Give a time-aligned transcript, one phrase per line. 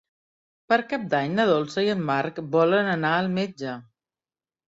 [0.71, 3.75] Per Cap d'Any na Dolça i en Marc volen anar al metge.